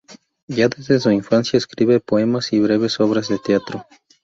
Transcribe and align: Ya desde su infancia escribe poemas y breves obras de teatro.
Ya 0.47 0.67
desde 0.67 0.99
su 0.99 1.11
infancia 1.11 1.57
escribe 1.57 1.99
poemas 1.99 2.53
y 2.53 2.59
breves 2.59 2.99
obras 2.99 3.27
de 3.27 3.37
teatro. 3.37 3.85